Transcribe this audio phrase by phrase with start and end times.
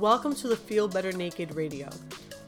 [0.00, 1.90] Welcome to the Feel Better Naked Radio,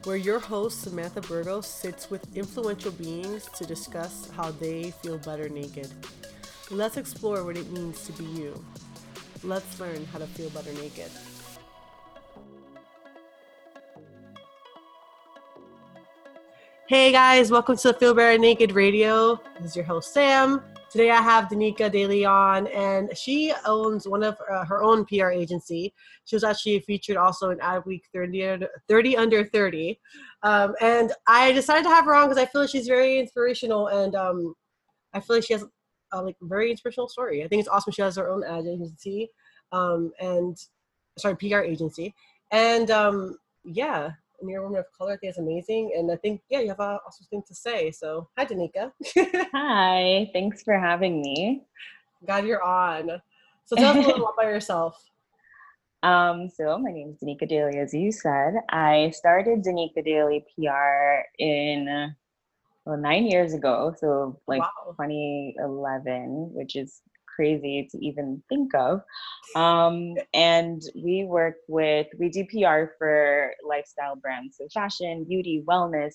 [0.04, 5.50] where your host Samantha Burgos sits with influential beings to discuss how they feel better
[5.50, 5.92] naked.
[6.70, 8.64] Let's explore what it means to be you.
[9.44, 11.10] Let's learn how to feel better naked.
[16.88, 19.38] Hey guys, welcome to the Feel Better Naked Radio.
[19.60, 20.62] This is your host Sam.
[20.92, 25.30] Today I have Danika De Leon, and she owns one of uh, her own PR
[25.30, 25.94] agency.
[26.26, 29.98] She was actually featured also in Adweek 30, 30 Under 30.
[30.42, 33.86] Um, and I decided to have her on because I feel like she's very inspirational,
[33.86, 34.54] and um,
[35.14, 35.64] I feel like she has
[36.12, 37.42] a like very inspirational story.
[37.42, 39.30] I think it's awesome she has her own ad agency,
[39.72, 40.58] um, and
[41.16, 42.14] sorry, PR agency.
[42.50, 44.10] And um, yeah,
[44.50, 45.12] a woman of color.
[45.12, 45.92] I think it's amazing.
[45.96, 47.90] And I think, yeah, you have a awesome thing to say.
[47.90, 48.92] So, hi, Danika.
[49.52, 50.30] hi.
[50.32, 51.62] Thanks for having me.
[52.26, 53.20] God, you're on.
[53.64, 55.02] So, tell us a little about yourself.
[56.02, 58.54] Um, so, my name is Danika Daly, as you said.
[58.70, 62.14] I started Danika Daly PR in
[62.84, 63.94] well, nine years ago.
[63.98, 64.96] So, like wow.
[64.98, 67.00] 2011, which is
[67.34, 69.02] crazy to even think of.
[69.54, 76.14] Um, and we work with, we do PR for lifestyle brands, so fashion, beauty, wellness.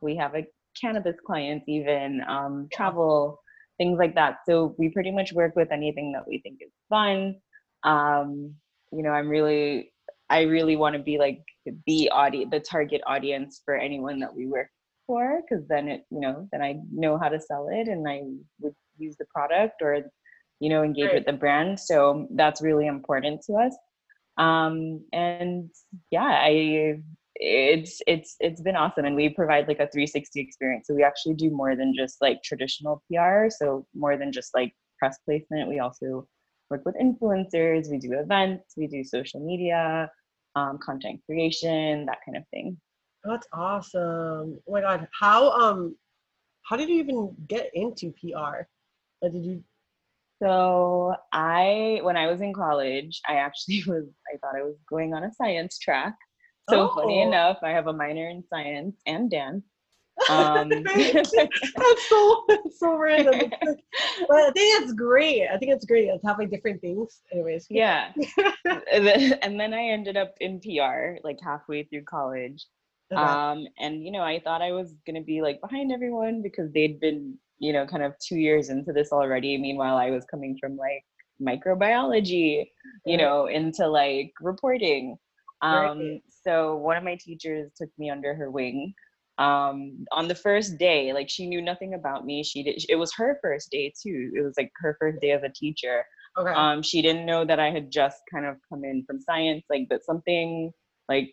[0.00, 0.46] We have a
[0.80, 3.40] cannabis clients, even um, travel,
[3.78, 4.38] things like that.
[4.48, 7.36] So we pretty much work with anything that we think is fun.
[7.84, 8.54] Um,
[8.92, 9.92] you know, I'm really,
[10.30, 11.42] I really want to be like
[11.86, 14.68] the audience, the target audience for anyone that we work
[15.06, 18.22] for, because then it, you know, then I know how to sell it and I
[18.60, 20.02] would use the product or
[20.60, 21.14] you know engage right.
[21.16, 21.78] with the brand.
[21.78, 23.74] So that's really important to us.
[24.36, 25.70] Um and
[26.12, 26.94] yeah i
[27.40, 29.04] it's it's it's been awesome.
[29.04, 30.86] And we provide like a 360 experience.
[30.86, 34.74] So we actually do more than just like traditional pr so more than just like
[34.98, 35.68] press placement.
[35.68, 36.26] We also
[36.70, 37.90] work with influencers.
[37.90, 38.74] We do events.
[38.76, 40.10] We do social media
[40.56, 42.76] um, content creation that kind of thing.
[43.24, 44.58] That's awesome.
[44.66, 45.08] Oh my god.
[45.18, 45.96] How um
[46.64, 48.66] how did you even get into pr
[49.20, 49.64] like, did you
[50.40, 55.14] so I, when I was in college, I actually was, I thought I was going
[55.14, 56.14] on a science track.
[56.68, 56.94] So oh.
[56.94, 59.64] funny enough, I have a minor in science and dance.
[60.28, 61.30] Um, that's
[62.08, 63.52] so that's so random.
[64.28, 65.46] but I think it's great.
[65.46, 66.08] I think it's great.
[66.08, 67.20] It's having different things.
[67.32, 67.68] Anyways.
[67.70, 68.12] Yeah.
[68.92, 72.66] and, then, and then I ended up in PR like halfway through college.
[73.12, 73.22] Okay.
[73.22, 76.98] Um, and you know, I thought I was gonna be like behind everyone because they'd
[76.98, 79.58] been you know, kind of two years into this already.
[79.58, 81.04] Meanwhile, I was coming from like
[81.40, 82.66] microbiology,
[83.06, 85.16] you know, into like reporting.
[85.62, 86.20] Um.
[86.44, 88.94] So one of my teachers took me under her wing
[89.38, 91.12] um, on the first day.
[91.12, 92.42] Like she knew nothing about me.
[92.42, 92.84] She did.
[92.88, 94.32] It was her first day too.
[94.34, 96.04] It was like her first day as a teacher.
[96.36, 96.52] Okay.
[96.52, 99.64] Um, she didn't know that I had just kind of come in from science.
[99.70, 100.72] Like that something
[101.08, 101.30] like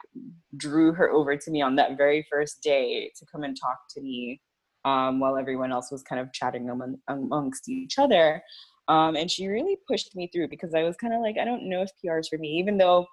[0.55, 4.01] drew her over to me on that very first day to come and talk to
[4.01, 4.41] me
[4.85, 8.41] um, while everyone else was kind of chatting among, amongst each other.
[8.87, 11.67] Um, and she really pushed me through because I was kind of like, I don't
[11.67, 13.07] know if PR is for me, even though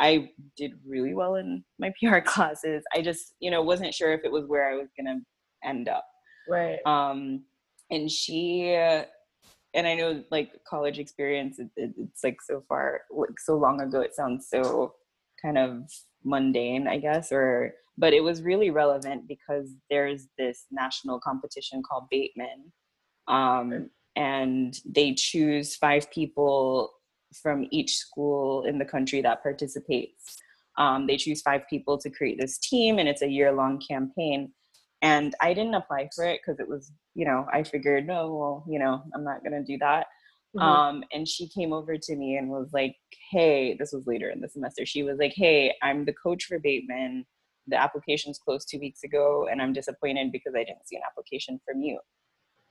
[0.00, 2.84] I did really well in my PR classes.
[2.94, 5.20] I just, you know, wasn't sure if it was where I was gonna
[5.64, 6.06] end up.
[6.48, 6.78] Right.
[6.86, 7.44] Um,
[7.90, 9.04] and she, uh,
[9.74, 13.80] and I know like college experience, it, it, it's like so far, like so long
[13.80, 14.94] ago, it sounds so
[15.42, 15.82] kind of
[16.24, 22.04] mundane, I guess, or but it was really relevant because there's this national competition called
[22.10, 22.72] Bateman,
[23.26, 26.92] um, and they choose five people
[27.42, 30.36] from each school in the country that participates.
[30.78, 34.52] Um, they choose five people to create this team, and it's a year-long campaign.
[35.02, 38.64] And I didn't apply for it because it was, you know, I figured, no, well,
[38.68, 40.06] you know, I'm not gonna do that.
[40.56, 40.66] Mm-hmm.
[40.66, 42.96] Um, and she came over to me and was like,
[43.30, 44.86] Hey, this was later in the semester.
[44.86, 47.26] She was like, Hey, I'm the coach for Bateman
[47.68, 51.60] the applications closed two weeks ago and I'm disappointed because I didn't see an application
[51.66, 51.98] from you.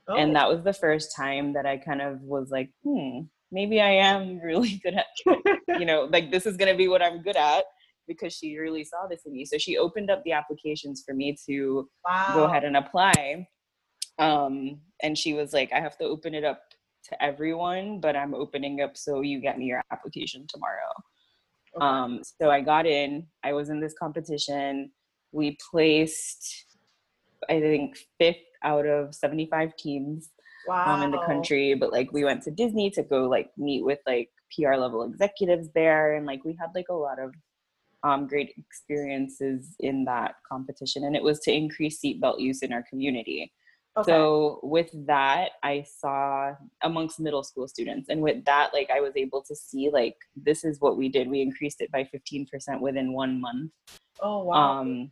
[0.08, 0.16] Oh.
[0.16, 3.20] And that was the first time that I kind of was like, hmm,
[3.52, 5.06] maybe I am really good at,
[5.78, 7.64] you know, like this is going to be what I'm good at
[8.06, 9.44] because she really saw this in me.
[9.44, 12.30] So she opened up the applications for me to wow.
[12.34, 13.46] go ahead and apply.
[14.18, 16.62] Um, and she was like, I have to open it up
[17.10, 20.92] to everyone, but I'm opening up so you get me your application tomorrow.
[21.78, 21.86] Okay.
[21.86, 24.90] Um, so I got in, I was in this competition.
[25.32, 26.66] We placed,
[27.48, 30.30] I think, fifth out of 75 teams
[30.66, 30.94] wow.
[30.94, 31.74] um, in the country.
[31.74, 35.68] But like, we went to Disney to go like meet with like PR level executives
[35.74, 36.14] there.
[36.14, 37.32] And like, we had like a lot of
[38.02, 41.04] um, great experiences in that competition.
[41.04, 43.52] And it was to increase seatbelt use in our community.
[43.98, 44.12] Okay.
[44.12, 46.52] So with that, I saw
[46.82, 50.64] amongst middle school students, and with that, like I was able to see like this
[50.64, 51.28] is what we did.
[51.28, 53.72] We increased it by fifteen percent within one month.
[54.20, 54.80] Oh wow!
[54.80, 55.10] Um,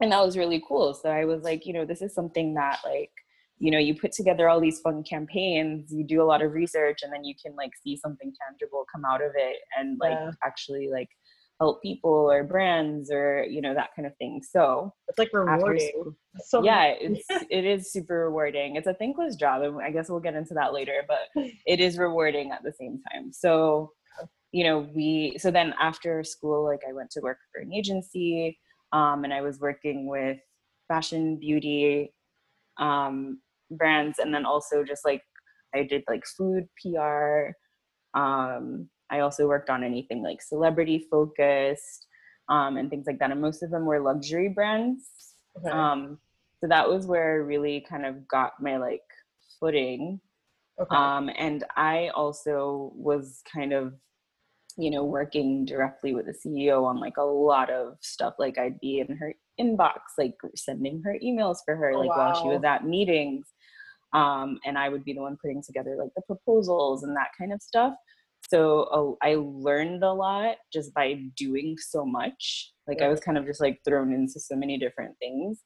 [0.00, 0.92] and that was really cool.
[0.94, 3.10] So I was like, you know, this is something that like
[3.58, 6.98] you know you put together all these fun campaigns you do a lot of research
[7.02, 10.30] and then you can like see something tangible come out of it and like yeah.
[10.44, 11.08] actually like
[11.60, 14.42] help people or brands or you know that kind of thing.
[14.42, 16.14] So it's like rewarding.
[16.44, 18.76] so yeah it's it is super rewarding.
[18.76, 21.28] It's a thankless job and i guess we'll get into that later but
[21.66, 23.32] it is rewarding at the same time.
[23.32, 23.92] So
[24.52, 28.58] you know we so then after school like i went to work for an agency
[28.92, 30.38] um, and i was working with
[30.88, 32.12] fashion beauty
[32.78, 35.22] um, brands and then also just like
[35.74, 37.50] i did like food pr
[38.18, 42.06] um, i also worked on anything like celebrity focused
[42.48, 45.04] um, and things like that and most of them were luxury brands
[45.58, 45.70] okay.
[45.70, 46.18] um,
[46.60, 49.02] so that was where i really kind of got my like
[49.58, 50.20] footing
[50.80, 50.96] okay.
[50.96, 53.94] um, and i also was kind of
[54.78, 58.78] you know working directly with the ceo on like a lot of stuff like i'd
[58.80, 62.32] be in her inbox like sending her emails for her oh, like wow.
[62.32, 63.46] while she was at meetings
[64.12, 67.52] um, and I would be the one putting together like the proposals and that kind
[67.52, 67.94] of stuff.
[68.48, 72.72] So oh, I learned a lot just by doing so much.
[72.86, 73.02] Like.
[73.02, 75.62] I was kind of just like thrown into so many different things.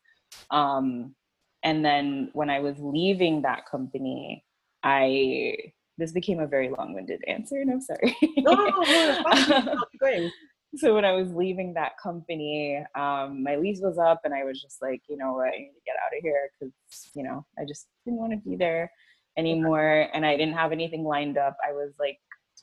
[0.51, 1.15] Um,
[1.63, 4.45] and then when I was leaving that company,
[4.83, 5.57] I
[5.99, 8.17] this became a very long-winded answer, and I'm sorry.
[8.39, 10.31] no, no, no,
[10.77, 14.63] so when I was leaving that company, um, my lease was up, and I was
[14.63, 16.73] just like, you know what, I need to get out of here because
[17.15, 18.91] you know I just didn't want to be there
[19.37, 21.57] anymore, and I didn't have anything lined up.
[21.69, 22.19] I was like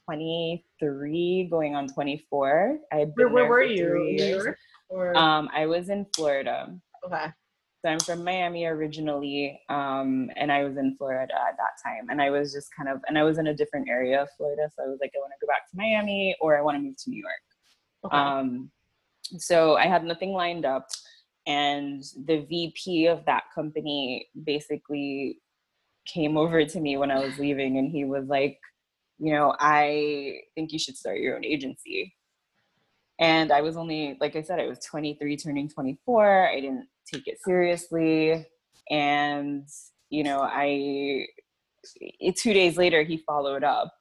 [0.08, 2.80] 23, going on 24.
[2.92, 4.54] I where, where were you?
[4.90, 5.16] Or?
[5.18, 6.74] Um, I was in Florida.
[7.06, 7.26] Okay.
[7.84, 12.08] So I'm from Miami originally, um, and I was in Florida at that time.
[12.10, 14.70] And I was just kind of, and I was in a different area of Florida.
[14.76, 16.82] So I was like, I want to go back to Miami or I want to
[16.82, 17.34] move to New York.
[18.06, 18.18] Okay.
[18.18, 18.72] Um,
[19.38, 20.88] so I had nothing lined up.
[21.46, 25.40] And the VP of that company basically
[26.06, 28.60] came over to me when I was leaving and he was like,
[29.20, 32.14] you know, I think you should start your own agency.
[33.20, 36.50] And I was only, like I said, I was 23, turning 24.
[36.50, 38.46] I didn't take it seriously.
[38.92, 39.68] And,
[40.10, 41.26] you know, I,
[42.38, 43.92] two days later, he followed up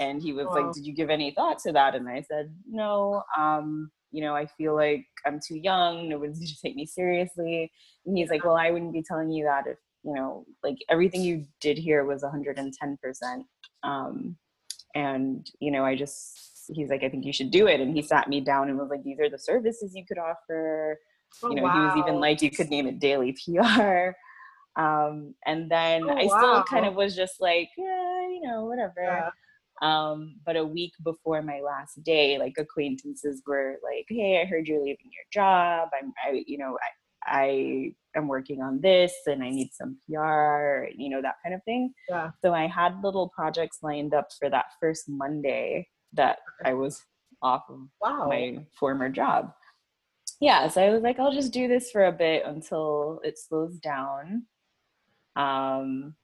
[0.00, 0.54] and he was wow.
[0.54, 4.34] like did you give any thought to that and i said no um, you know
[4.34, 7.70] i feel like i'm too young nobody's going to take me seriously
[8.06, 11.20] and he's like well i wouldn't be telling you that if you know like everything
[11.20, 12.74] you did here was 110%
[13.82, 14.36] um,
[14.94, 18.02] and you know i just he's like i think you should do it and he
[18.02, 20.98] sat me down and was like these are the services you could offer
[21.42, 21.72] oh, you know wow.
[21.72, 24.12] he was even like you could name it Daly pr
[24.80, 26.38] um, and then oh, i wow.
[26.38, 29.30] still kind of was just like yeah you know whatever yeah.
[29.82, 34.66] Um, but a week before my last day, like acquaintances were like, "Hey, I heard
[34.66, 35.88] you're leaving your job.
[35.98, 36.88] I'm, I, you know, I,
[37.24, 41.62] I am working on this, and I need some PR, you know, that kind of
[41.64, 42.30] thing." Yeah.
[42.42, 47.02] So I had little projects lined up for that first Monday that I was
[47.42, 48.26] off of wow.
[48.28, 49.52] my former job.
[50.40, 53.78] Yeah, so I was like, I'll just do this for a bit until it slows
[53.78, 54.46] down.
[55.36, 56.14] Um,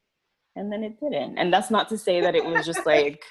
[0.56, 1.36] and then it didn't.
[1.36, 3.22] And that's not to say that it was just like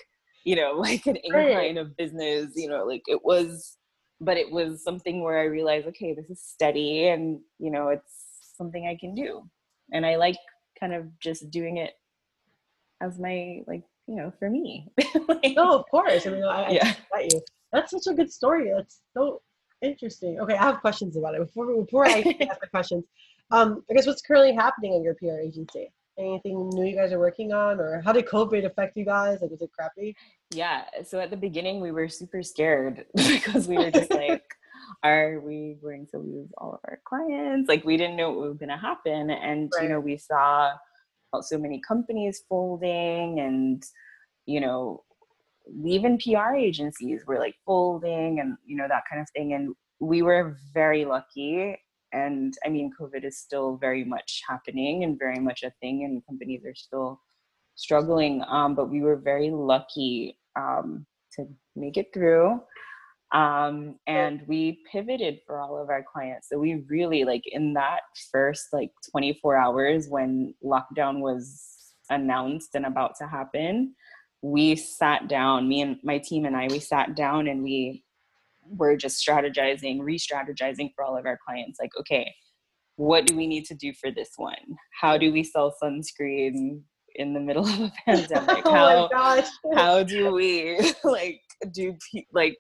[0.46, 3.78] you know, like an incline of business, you know, like it was,
[4.22, 8.54] but it was something where I realized, okay, this is steady and, you know, it's
[8.58, 9.50] something I can do.
[9.92, 10.38] And I like
[10.80, 11.94] kind of just doing it
[13.02, 14.88] as my, like, you know, for me.
[15.28, 16.26] like, no, of course.
[16.26, 16.94] I mean, I, yeah.
[17.14, 17.42] I you.
[17.72, 18.72] That's such a good story.
[18.74, 19.42] That's so
[19.82, 20.40] interesting.
[20.40, 21.42] Okay, I have questions about it.
[21.42, 22.20] Before, before I
[22.50, 23.04] ask the questions,
[23.52, 25.92] um, I guess what's currently happening in your PR agency?
[26.18, 29.40] Anything new you guys are working on or how did covid affect you guys?
[29.42, 30.16] Like was it crappy?
[30.52, 34.44] Yeah so at the beginning we were super scared because we were just like
[35.04, 37.68] are we going to lose all of our clients?
[37.68, 39.84] Like we didn't know what was going to happen and right.
[39.84, 40.72] you know we saw
[41.42, 43.84] so many companies folding and
[44.46, 45.04] you know
[45.86, 50.22] even pr agencies were like folding and you know that kind of thing and we
[50.22, 51.76] were very lucky
[52.16, 56.26] and i mean covid is still very much happening and very much a thing and
[56.26, 57.20] companies are still
[57.76, 61.46] struggling um, but we were very lucky um, to
[61.76, 62.60] make it through
[63.34, 66.48] um, and we pivoted for all of our clients.
[66.48, 71.76] So we really like in that first like 24 hours when lockdown was
[72.10, 73.96] announced and about to happen
[74.42, 78.04] we sat down me and my team and i we sat down and we
[78.68, 81.80] we're just strategizing, re-strategizing for all of our clients.
[81.80, 82.34] Like, okay,
[82.98, 84.56] what do we need to do for this one?
[85.00, 86.82] How do we sell sunscreen
[87.16, 88.62] in the middle of a pandemic?
[88.66, 89.48] oh How my gosh.
[89.74, 91.42] how do we like
[91.72, 91.96] do
[92.34, 92.58] like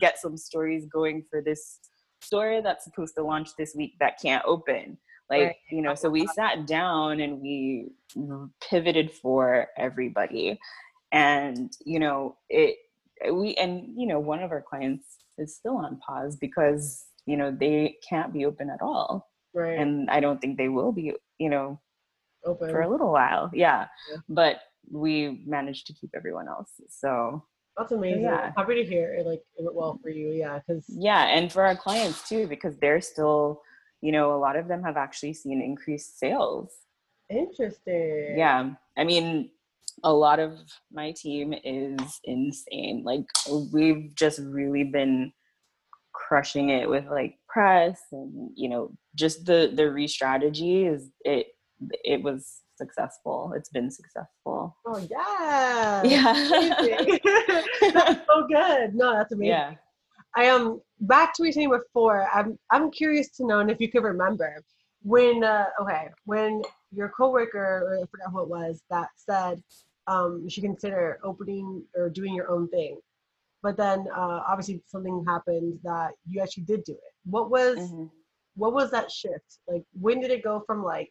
[0.00, 1.78] get some stories going for this
[2.20, 4.98] store that's supposed to launch this week that can't open?
[5.30, 5.56] Like, Right.
[5.70, 6.32] you know, so we uh-huh.
[6.34, 7.90] sat down and we
[8.62, 10.58] pivoted for everybody.
[11.12, 12.76] And, you know, it
[13.32, 17.50] we and you know, one of our clients is still on pause because, you know,
[17.50, 19.78] they can't be open at all Right.
[19.78, 21.80] and I don't think they will be, you know,
[22.44, 22.70] open.
[22.70, 23.50] for a little while.
[23.52, 23.86] Yeah.
[24.10, 24.16] Yeah.
[24.28, 26.70] But we managed to keep everyone else.
[26.88, 27.44] So
[27.76, 28.22] That's amazing.
[28.22, 28.52] yeah.
[28.56, 30.30] Happy to hear it like it went well for you.
[30.32, 33.62] Yeah, because yeah, and for our clients too, because they're still,
[34.00, 36.72] you know, a lot of them have actually seen increased sales.
[37.30, 38.34] interesting.
[38.38, 38.70] Yeah.
[38.96, 39.50] I mean,
[40.04, 40.58] a lot of
[40.92, 43.02] my team is insane.
[43.04, 43.24] Like
[43.72, 45.32] we've just really been
[46.12, 51.46] crushing it with like press and you know just the the re-strategy is it
[52.02, 56.02] it was successful it's been successful Oh yeah.
[56.02, 56.32] yeah
[57.92, 58.94] that's so good.
[58.94, 59.50] No, that's amazing.
[59.50, 59.74] yeah
[60.36, 62.28] I am back to what you were saying before.
[62.32, 64.62] I'm I'm curious to know, and if you could remember
[65.02, 66.62] when uh, okay when
[66.92, 69.62] your coworker or I forgot who it was that said
[70.08, 72.98] um, you should consider opening or doing your own thing,
[73.62, 77.14] but then uh, obviously something happened that you actually did do it.
[77.24, 78.10] What was Mhm.
[78.56, 79.50] what was that shift?
[79.68, 81.10] Like when did it go from like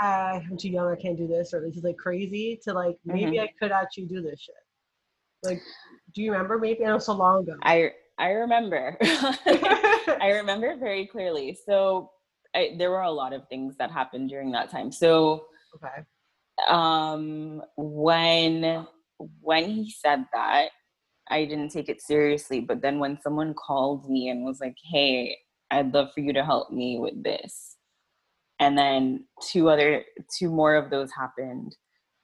[0.00, 2.96] "Ah, I'm too young, I can't do this, or this is like crazy to like
[3.04, 3.42] maybe Mhm.
[3.42, 4.54] I could actually do this shit.
[5.42, 5.62] Like,
[6.14, 6.58] do you remember?
[6.58, 7.54] Maybe I know so long ago.
[7.62, 11.58] i i remember I remember very clearly.
[11.66, 12.10] So
[12.54, 14.92] I, there were a lot of things that happened during that time.
[14.92, 16.04] So okay.
[16.68, 18.86] Um, when
[19.40, 20.70] when he said that,
[21.30, 22.60] I didn't take it seriously.
[22.60, 25.38] But then when someone called me and was like, "Hey,
[25.70, 27.76] I'd love for you to help me with this,"
[28.60, 30.04] and then two other
[30.38, 31.76] two more of those happened,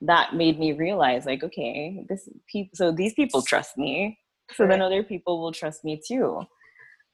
[0.02, 2.72] that made me realize, like, okay, this people.
[2.74, 4.18] So these people trust me.
[4.54, 6.42] So then other people will trust me too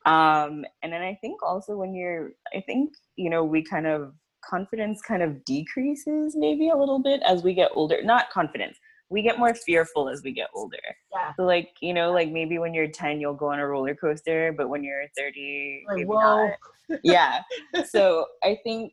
[0.06, 4.12] um and then i think also when you're i think you know we kind of
[4.48, 8.76] confidence kind of decreases maybe a little bit as we get older not confidence
[9.10, 10.78] we get more fearful as we get older
[11.12, 11.32] Yeah.
[11.36, 14.52] so like you know like maybe when you're 10 you'll go on a roller coaster
[14.56, 16.48] but when you're 30 Like, maybe whoa.
[16.88, 17.00] not.
[17.04, 17.42] yeah
[17.88, 18.92] so i think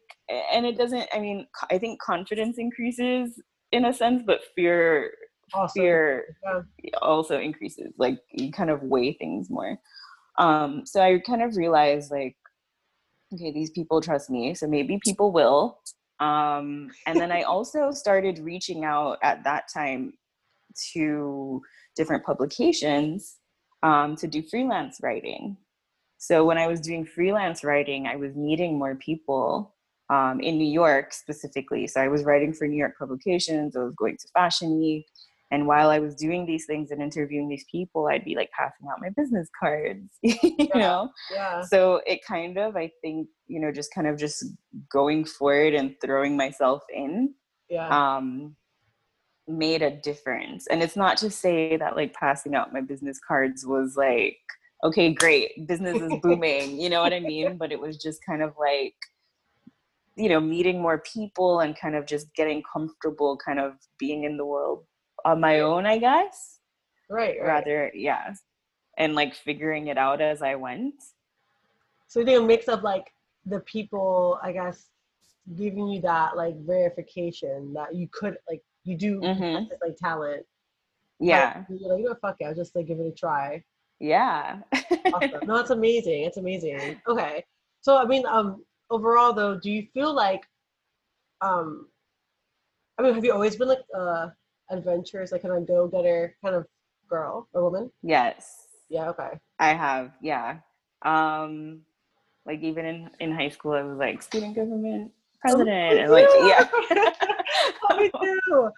[0.53, 3.41] and it doesn't i mean i think confidence increases
[3.71, 5.11] in a sense but fear
[5.53, 5.81] Awesome.
[5.81, 6.91] fear Yeah.
[7.01, 9.79] also increases like you kind of weigh things more
[10.37, 12.35] um so i kind of realized like
[13.33, 15.79] okay these people trust me so maybe people will
[16.19, 20.13] um and then i also started reaching out at that time
[20.93, 21.61] to
[21.95, 23.37] different publications
[23.83, 25.57] um, to do freelance writing.
[26.17, 29.75] So when i was doing freelance writing i was meeting more people
[30.09, 31.87] um, in new york specifically.
[31.87, 35.05] So i was writing for new york publications i was going to fashion week
[35.51, 38.87] and while I was doing these things and interviewing these people, I'd be like passing
[38.91, 41.09] out my business cards, you know?
[41.31, 41.61] Yeah.
[41.63, 44.45] So it kind of, I think, you know, just kind of just
[44.91, 47.33] going for it and throwing myself in
[47.67, 47.87] Yeah.
[47.89, 48.55] um,
[49.47, 50.67] made a difference.
[50.67, 54.37] And it's not to say that like passing out my business cards was like,
[54.83, 57.57] okay, great, business is booming, you know what I mean?
[57.57, 58.93] But it was just kind of like,
[60.15, 64.37] you know, meeting more people and kind of just getting comfortable kind of being in
[64.37, 64.85] the world
[65.25, 66.59] on my own, I guess.
[67.09, 67.37] right.
[67.39, 67.47] Right.
[67.47, 68.33] Rather, yeah.
[68.97, 70.95] And like figuring it out as I went.
[72.07, 73.05] So you think a mix of like
[73.45, 74.85] the people, I guess,
[75.55, 79.69] giving you that like verification that you could like you do Mhm.
[79.69, 80.45] this, like talent.
[81.19, 81.63] Yeah.
[81.69, 83.63] Like, you're like, you know, fuck it, I'll just like give it a try.
[83.99, 84.59] Yeah.
[85.13, 85.45] Awesome.
[85.47, 86.23] no, it's amazing.
[86.23, 87.01] It's amazing.
[87.07, 87.43] Okay.
[87.81, 90.41] So I mean, um, overall though, do you feel like,
[91.41, 91.87] um,
[92.97, 94.29] I mean, have you always been like uh
[94.69, 96.65] adventurous, like kind of go getter kind of
[97.09, 97.91] girl or woman?
[98.03, 98.65] yes.
[98.89, 99.09] Yeah.
[99.09, 99.37] Okay.
[99.59, 100.57] I have, yeah.
[101.03, 101.81] Um,
[102.45, 105.11] like even in in high school, I was like student government
[105.41, 106.67] president, and like yeah.
[107.89, 108.69] Oh, me too.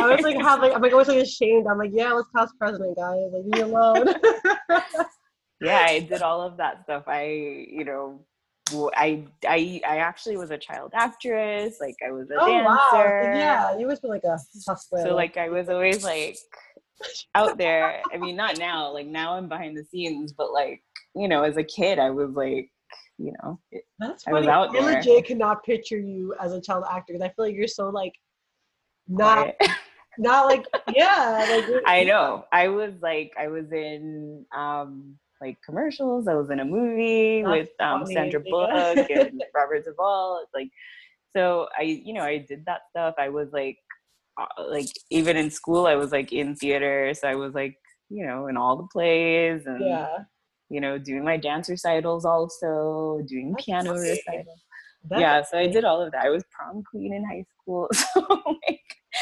[0.00, 1.66] I was like, have like, I'm like always like ashamed.
[1.68, 3.18] I'm like, yeah, let's cast president, guys.
[3.32, 4.06] Like, leave me alone.
[5.60, 7.04] yeah, I did all of that stuff.
[7.06, 7.24] I,
[7.70, 8.24] you know,
[8.96, 11.78] I I I actually was a child actress.
[11.80, 12.64] Like I was a oh dancer.
[12.64, 13.32] wow.
[13.34, 15.02] Yeah, you was like a hustler.
[15.02, 16.36] So like I was always like
[17.34, 18.02] out there.
[18.12, 18.92] I mean, not now.
[18.92, 20.82] Like now I'm behind the scenes, but like
[21.14, 22.70] you know, as a kid, I was like,
[23.18, 23.60] you know,
[23.98, 24.82] that's I was out there.
[24.82, 28.14] legit cannot picture you as a child actor because I feel like you're so like
[29.08, 29.54] not
[30.18, 31.62] not like yeah.
[31.68, 32.44] Like, I know.
[32.52, 36.28] I was like, I was in, um, like commercials.
[36.28, 38.40] I was in a movie That's with um, Sandra.
[38.40, 40.44] Bullock and Robert Duvall.
[40.54, 40.70] Like,
[41.36, 43.14] so I, you know, I did that stuff.
[43.18, 43.78] I was like,
[44.40, 47.76] uh, like even in school, I was like in theater, so I was like,
[48.08, 50.08] you know, in all the plays and Yeah.
[50.68, 54.46] you know, doing my dance recitals also, doing That's piano recitals.
[55.10, 56.24] Yeah, so I did all of that.
[56.24, 57.88] I was prom queen in high school.
[58.14, 58.80] So like,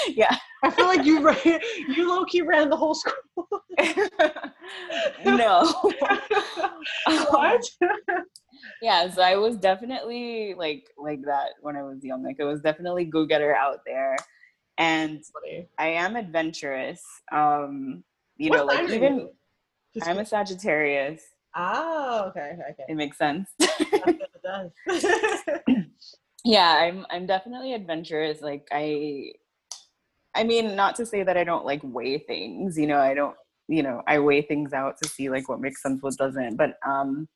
[0.08, 0.37] yeah.
[0.62, 3.49] I feel like you ran, you low key ran the whole school.
[5.25, 5.73] no.
[7.30, 7.62] what?
[8.82, 12.23] yeah, so I was definitely like like that when I was young.
[12.23, 14.16] Like I was definitely go getter out there.
[14.78, 15.23] And
[15.78, 17.02] I am adventurous.
[17.32, 18.04] Um,
[18.37, 19.30] you What know, like even?
[20.02, 20.25] I'm a.
[20.25, 21.23] Sagittarius.
[21.60, 22.84] Oh, okay, okay, okay.
[22.88, 23.50] It makes sense.
[23.58, 24.70] it does.
[26.44, 29.32] yeah i'm i'm definitely adventurous like i
[30.34, 33.34] i mean not to say that i don't like weigh things you know i don't
[33.68, 36.74] you know i weigh things out to see like what makes sense what doesn't but
[36.86, 37.28] um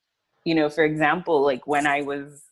[0.44, 2.44] you know for example like when i was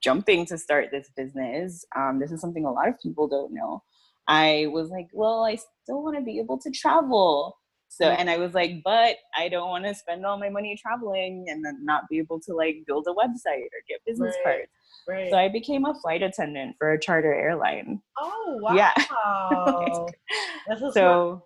[0.00, 3.82] jumping to start this business um this is something a lot of people don't know
[4.28, 7.56] i was like well i still want to be able to travel
[7.88, 8.16] so Mm.
[8.18, 11.64] and i was like but i don't want to spend all my money traveling and
[11.64, 14.54] then not be able to like build a website or get business Right.
[14.56, 14.70] cards
[15.08, 15.30] right.
[15.30, 18.00] so I became a flight attendant for a charter airline.
[18.18, 18.74] oh wow.
[18.74, 18.92] Yeah.
[20.66, 21.40] That's so, smart.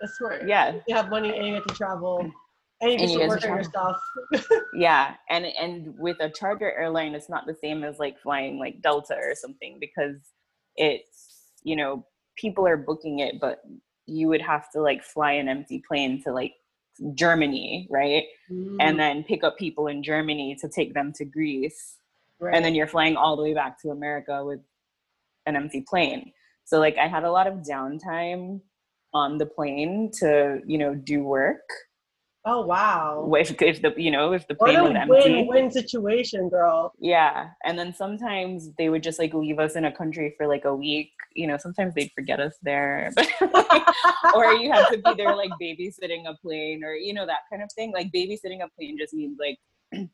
[0.00, 0.48] That's smart.
[0.48, 2.30] yeah, You have money and you get to travel.
[2.80, 4.00] And you And get you to work on your stuff.
[4.74, 8.82] yeah, and and with a charter airline, it's not the same as like flying like
[8.82, 10.16] Delta or something because
[10.76, 12.04] it's you know
[12.36, 13.60] people are booking it, but
[14.06, 16.54] you would have to like fly an empty plane to like
[17.14, 18.24] Germany, right?
[18.50, 21.96] Mm, And then pick up people in Germany to take them to Greece.
[22.40, 22.54] right.
[22.54, 24.60] and then you're flying all the way back to America with
[25.46, 26.32] an empty plane.
[26.64, 28.60] So like I had a lot of downtime
[29.14, 31.62] on the plane to you know do work.
[32.44, 33.30] Oh wow.
[33.38, 36.92] If if the you know if the What plane a was empty, win-win situation, girl.
[36.98, 37.50] yeah.
[37.64, 40.74] And then sometimes they would just like leave us in a country for like a
[40.74, 41.10] week.
[41.34, 43.12] You know, sometimes they'd forget us there,
[44.34, 47.62] or you have to be there like babysitting a plane, or you know that kind
[47.62, 47.92] of thing.
[47.92, 49.58] Like babysitting a plane just means like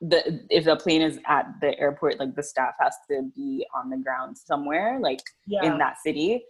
[0.00, 3.90] the if the plane is at the airport, like the staff has to be on
[3.90, 5.64] the ground somewhere, like yeah.
[5.64, 6.44] in that city.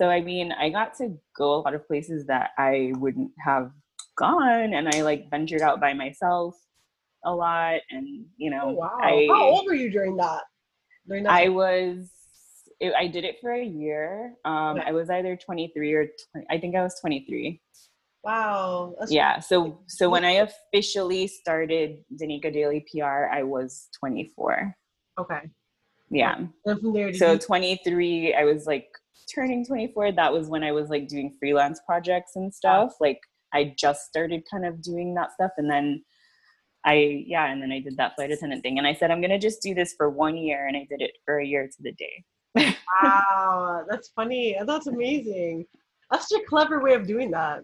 [0.00, 3.70] So I mean, I got to go a lot of places that I wouldn't have
[4.20, 6.54] gone, and I like ventured out by myself
[7.24, 8.98] a lot, and you know, oh wow.
[9.02, 10.42] I How old were you during that?
[11.08, 12.10] During that I was.
[12.78, 14.34] It, I did it for a year.
[14.46, 14.88] Um, Okay.
[14.88, 17.60] I was either 23 or 20, I think I was 23.
[18.24, 18.94] wow.
[18.98, 19.38] That's Yeah.
[19.40, 24.74] So so when I officially started Danika Daly PR, I was 24.
[25.18, 25.40] Okay.
[26.10, 26.46] Yeah.
[26.64, 28.88] There, so you, 23 i was like
[29.32, 33.20] turning 24 that was when i was like doing freelance projects and stuff like
[33.52, 36.02] i just started kind of doing that stuff and then
[36.84, 39.38] i yeah and then i did that flight attendant thing and i said i'm gonna
[39.38, 41.92] just do this for one year and i did it for a year to the
[41.92, 42.24] day
[43.02, 44.56] wow, that's funny.
[44.66, 45.66] That's amazing.
[46.10, 47.62] That's such a clever way of doing that.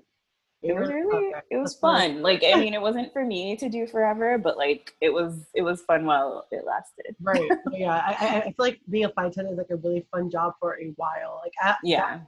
[0.62, 2.14] it was really it was that's funny.
[2.14, 5.34] fun like i mean it wasn't for me to do forever but like it was
[5.54, 7.50] it was fun while it lasted Right.
[7.72, 7.92] Yeah.
[7.94, 10.54] I, I, I feel like being a flight attendant is like a really fun job
[10.60, 11.40] for a while.
[11.44, 12.20] Like, I, yeah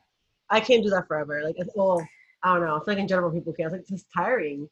[0.51, 1.43] I can't do that forever.
[1.45, 2.07] Like, it's- well,
[2.43, 2.77] I don't know.
[2.77, 3.67] I feel like in general people can't.
[3.67, 4.69] It's like it's just tiring.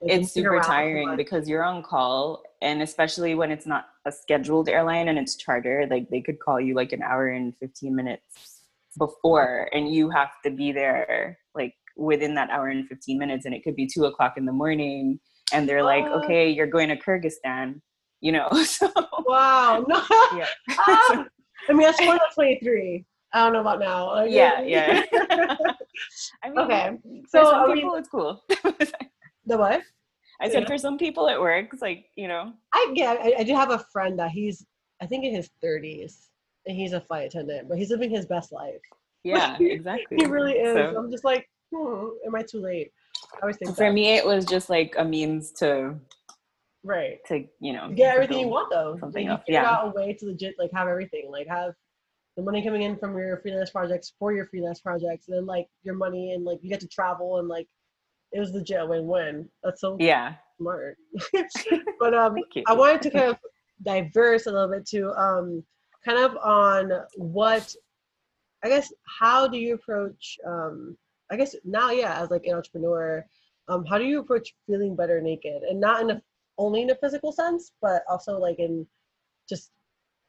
[0.00, 4.68] Like, it's super tiring because you're on call and especially when it's not a scheduled
[4.68, 8.62] airline and it's charter like they could call you like an hour and 15 minutes
[8.98, 13.54] before and you have to be there like within that hour and 15 minutes and
[13.54, 15.20] it could be two o'clock in the morning
[15.52, 17.80] and they're like okay you're going to kyrgyzstan
[18.20, 18.90] you know so
[19.32, 19.84] Wow.
[19.88, 20.02] No.
[20.36, 20.46] Yeah.
[20.78, 21.26] Ah!
[21.68, 23.04] I mean, that's more than 23.
[23.34, 24.06] I don't know about now.
[24.10, 25.02] Like, Yeah, yeah.
[26.42, 26.98] i mean okay.
[27.02, 28.42] for So, some I mean, people it's cool
[29.46, 29.82] the what?
[30.40, 30.68] i said Yeah.
[30.68, 33.18] for some people it works like you know I get.
[33.20, 34.66] I, I do have a friend that he's,
[35.02, 36.14] I think, in his 30s,
[36.66, 38.80] and he's a flight attendant, but he's living his best life.
[39.24, 40.74] yeah exactly He really is.
[40.74, 42.90] So- I'm just like, hmm, am I too late?
[43.36, 43.92] I always think for that.
[43.92, 45.94] me it was just like a means to
[46.82, 47.18] right.
[47.28, 48.96] to you know You get everything you want though.
[48.98, 49.70] something Like, you else, figure yeah.
[49.70, 51.30] out a way to legit like have everything.
[51.30, 51.74] Like have
[52.36, 55.68] the money coming in from your freelance projects for your freelance projects, and then like
[55.82, 57.68] your money and like you get to travel and like
[58.32, 59.48] it was legit a win-win.
[59.62, 60.96] That's so yeah smart.
[62.00, 63.36] but um, I wanted to kind of
[63.82, 65.64] diverse a little bit to um,
[66.04, 67.74] kind of on what
[68.64, 70.96] I guess how do you approach um,
[71.30, 73.26] I guess now yeah as like an entrepreneur
[73.68, 76.22] um, how do you approach feeling better naked and not in a
[76.58, 78.86] only in a physical sense but also like in
[79.48, 79.70] just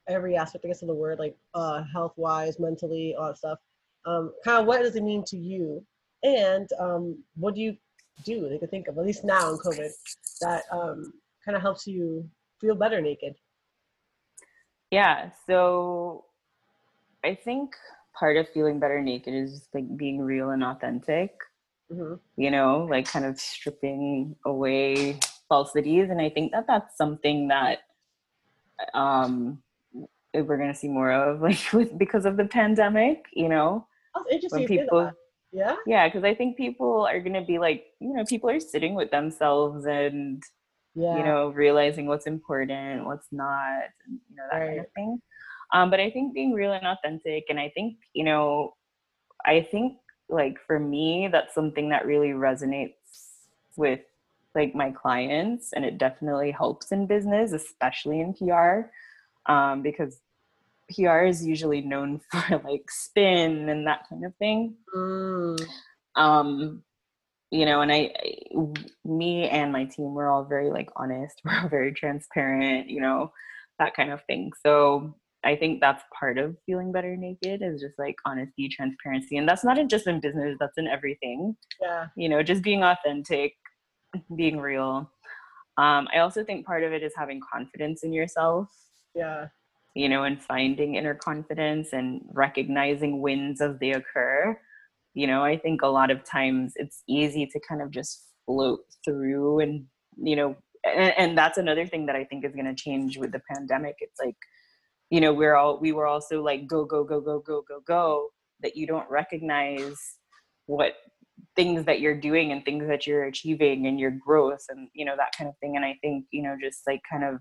[0.08, 3.58] every aspect I guess of the word like uh, health wise mentally all that stuff
[4.06, 5.84] um, kind of what does it mean to you
[6.22, 7.76] and um, what do you
[8.24, 9.90] do they could think of at least now in COVID
[10.40, 11.12] that um,
[11.44, 12.28] kind of helps you
[12.60, 13.34] feel better naked?
[14.90, 16.26] Yeah, so
[17.24, 17.74] I think
[18.18, 21.32] part of feeling better naked is just like being real and authentic.
[21.92, 22.14] Mm-hmm.
[22.36, 27.80] You know, like kind of stripping away falsities, and I think that that's something that
[28.92, 29.62] um
[30.34, 34.26] we're going to see more of like with because of the pandemic you know that's
[34.30, 35.12] interesting when people
[35.52, 38.60] yeah yeah because i think people are going to be like you know people are
[38.60, 40.42] sitting with themselves and
[40.94, 41.16] yeah.
[41.16, 44.66] you know realizing what's important what's not you know that right.
[44.68, 45.18] kind of thing
[45.72, 48.74] um but i think being real and authentic and i think you know
[49.44, 49.96] i think
[50.28, 52.94] like for me that's something that really resonates
[53.76, 54.00] with
[54.54, 58.88] like my clients and it definitely helps in business especially in pr
[59.46, 60.20] um, because
[60.90, 64.74] PR is usually known for like spin and that kind of thing.
[64.94, 65.66] Mm.
[66.16, 66.82] Um,
[67.50, 68.34] you know, and I, I,
[69.04, 71.40] me and my team, we're all very like honest.
[71.44, 72.88] We're all very transparent.
[72.88, 73.32] You know,
[73.78, 74.50] that kind of thing.
[74.64, 79.48] So I think that's part of feeling better naked is just like honesty, transparency, and
[79.48, 80.56] that's not just in business.
[80.58, 81.56] That's in everything.
[81.80, 82.06] Yeah.
[82.16, 83.54] You know, just being authentic,
[84.34, 85.10] being real.
[85.76, 88.68] Um, I also think part of it is having confidence in yourself.
[89.14, 89.46] Yeah
[89.94, 94.58] you know, and finding inner confidence and recognizing wins as they occur.
[95.14, 98.80] You know, I think a lot of times it's easy to kind of just float
[99.04, 99.84] through and,
[100.16, 103.32] you know, and, and that's another thing that I think is going to change with
[103.32, 103.94] the pandemic.
[104.00, 104.36] It's like,
[105.10, 108.28] you know, we're all, we were also like, go, go, go, go, go, go, go,
[108.60, 109.96] that you don't recognize
[110.66, 110.94] what
[111.54, 115.14] things that you're doing and things that you're achieving and your growth and, you know,
[115.16, 115.76] that kind of thing.
[115.76, 117.38] And I think, you know, just like kind of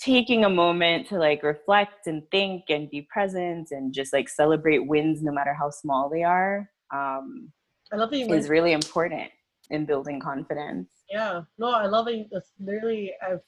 [0.00, 4.86] taking a moment to like reflect and think and be present and just like celebrate
[4.86, 7.52] wins no matter how small they are um,
[7.92, 9.30] I love that you is really important
[9.70, 10.88] in building confidence.
[11.08, 12.28] Yeah, no, I love it.
[12.30, 13.40] That's literally I've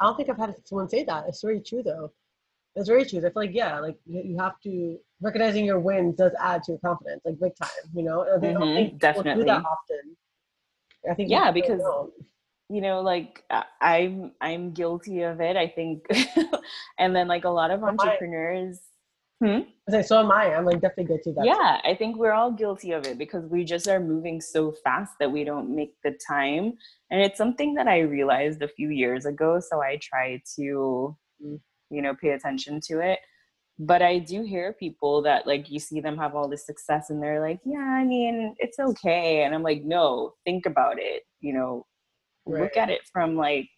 [0.00, 1.26] I don't think I've had someone say that.
[1.28, 2.12] It's very true though.
[2.76, 3.18] It's very true.
[3.18, 6.78] I feel like yeah, like you have to recognizing your wins does add to your
[6.78, 7.68] confidence, like big time.
[7.94, 9.42] You know, I mm-hmm, definitely.
[9.42, 10.16] do that often.
[11.10, 11.80] I think yeah, because
[12.70, 13.42] you know like
[13.80, 16.06] i'm i'm guilty of it i think
[16.98, 18.78] and then like a lot of entrepreneurs
[19.42, 19.60] hmm?
[20.02, 20.54] So am I.
[20.54, 21.46] I'm like definitely guilty of that.
[21.46, 25.14] Yeah, I think we're all guilty of it because we just are moving so fast
[25.18, 26.74] that we don't make the time.
[27.10, 29.58] And it's something that I realized a few years ago.
[29.58, 31.58] So I try to, mm.
[31.90, 33.18] you know, pay attention to it.
[33.78, 37.22] But I do hear people that like you see them have all this success and
[37.22, 39.42] they're like, yeah, I mean, it's okay.
[39.42, 41.22] And I'm like, no, think about it.
[41.40, 41.86] You know,
[42.46, 42.62] right.
[42.62, 43.68] look at it from like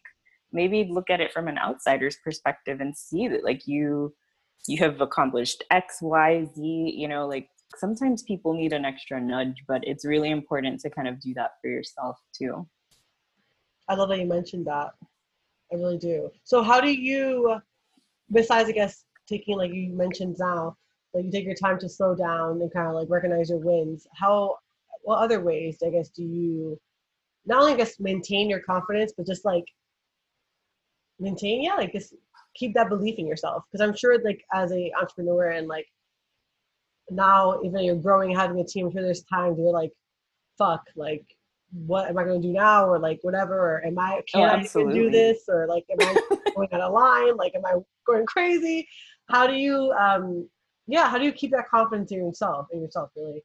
[0.52, 4.14] maybe look at it from an outsider's perspective and see that like you
[4.68, 9.64] you have accomplished x y z you know like sometimes people need an extra nudge
[9.66, 12.66] but it's really important to kind of do that for yourself too.
[13.88, 14.90] I love that you mentioned that.
[15.72, 16.30] I really do.
[16.44, 17.60] So how do you
[18.32, 20.76] besides i guess taking like you mentioned now
[21.14, 24.06] like you take your time to slow down and kind of like recognize your wins
[24.14, 24.56] how
[25.02, 26.78] what other ways i guess do you
[27.46, 29.64] not only just maintain your confidence, but just like
[31.18, 32.14] maintain, yeah, like just
[32.54, 33.64] keep that belief in yourself.
[33.70, 35.86] Because I'm sure, like as a entrepreneur and like
[37.10, 39.92] now, even you're growing, having a team, I'm sure there's times you're like,
[40.58, 41.24] fuck, like
[41.72, 44.44] what am I going to do now, or like whatever, or am I can oh,
[44.44, 47.76] I even do this, or like am I going out of line, like am I
[48.06, 48.88] going crazy?
[49.30, 50.48] How do you, um,
[50.86, 53.42] yeah, how do you keep that confidence in yourself, in yourself, really?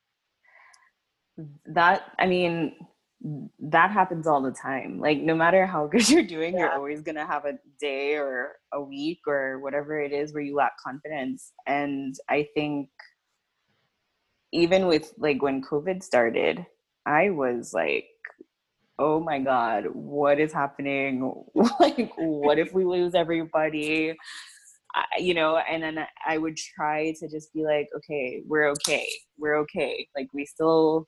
[1.67, 2.73] That I mean,
[3.21, 4.99] that happens all the time.
[4.99, 6.59] Like no matter how good you're doing, yeah.
[6.61, 10.55] you're always gonna have a day or a week or whatever it is where you
[10.55, 11.51] lack confidence.
[11.65, 12.89] And I think
[14.51, 16.65] even with like when COVID started,
[17.05, 18.07] I was like,
[18.99, 21.31] oh my God, what is happening?
[21.79, 24.15] like, what if we lose everybody?
[24.95, 29.07] I, you know, and then I would try to just be like, okay, we're okay.
[29.37, 30.07] We're okay.
[30.15, 31.07] Like we still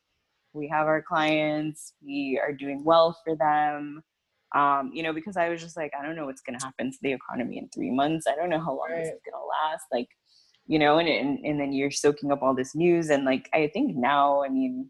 [0.53, 4.01] we have our clients we are doing well for them
[4.55, 6.91] um, you know because i was just like i don't know what's going to happen
[6.91, 8.99] to the economy in three months i don't know how long right.
[8.99, 10.07] this is going to last like
[10.65, 13.69] you know and, and and then you're soaking up all this news and like i
[13.73, 14.89] think now i mean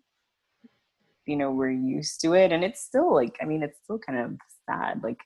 [1.26, 4.20] you know we're used to it and it's still like i mean it's still kind
[4.20, 4.32] of
[4.70, 5.18] sad like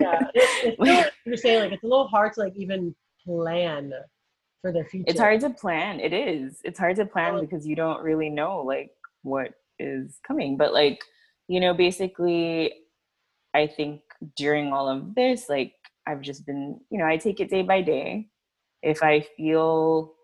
[0.00, 2.94] yeah it's, still, you're saying like it's a little hard to like even
[3.24, 3.92] plan
[4.62, 7.76] for the future it's hard to plan it is it's hard to plan because you
[7.76, 8.90] don't really know like
[9.22, 11.00] what is coming but like
[11.48, 12.72] you know basically
[13.54, 14.00] i think
[14.36, 15.72] during all of this like
[16.06, 18.28] i've just been you know i take it day by day
[18.82, 20.14] if i feel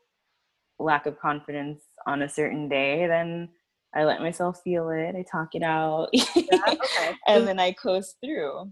[0.79, 3.49] lack of confidence on a certain day then
[3.95, 5.15] I let myself feel it.
[5.15, 6.09] I talk it out.
[6.35, 7.17] Yeah, okay.
[7.27, 8.71] and then I coast through.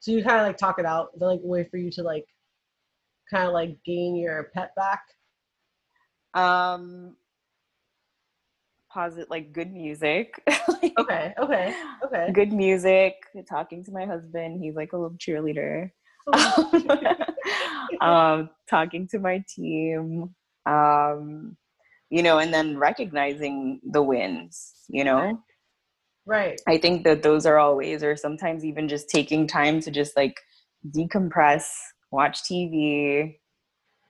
[0.00, 1.16] So you kind of like talk it out.
[1.18, 2.26] the like way for you to like
[3.30, 5.02] kind of like gain your pet back?
[6.34, 7.16] Um
[8.96, 10.42] posit like good music.
[10.68, 12.32] Like, Okay, okay, okay.
[12.32, 13.14] Good music,
[13.48, 14.62] talking to my husband.
[14.62, 15.90] He's like a little cheerleader.
[18.00, 20.34] um, talking to my team.
[20.64, 21.56] Um,
[22.08, 25.42] you know, and then recognizing the wins, you know.
[26.24, 26.58] right.
[26.66, 30.40] I think that those are always or sometimes even just taking time to just like
[30.90, 31.66] decompress,
[32.10, 33.38] watch TV,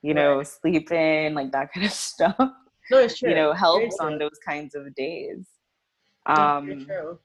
[0.01, 2.51] you know, sleep in, like that kind of stuff.
[2.91, 3.29] No, it's true.
[3.29, 5.45] You know, helps on those kinds of days.
[6.25, 7.19] Um, true.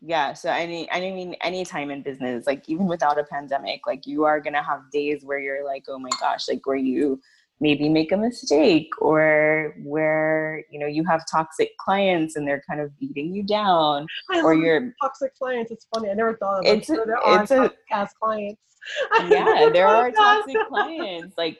[0.00, 0.32] yeah.
[0.32, 4.06] So I mean, I mean, any time in business, like even without a pandemic, like
[4.06, 7.20] you are gonna have days where you're like, oh my gosh, like where you
[7.60, 12.80] maybe make a mistake or where you know you have toxic clients and they're kind
[12.80, 15.70] of beating you down I or you're toxic clients.
[15.70, 16.10] It's funny.
[16.10, 16.98] I never thought It's it.
[16.98, 18.60] a- there are it's a- toxic ass clients.
[19.28, 21.56] Yeah there are toxic clients like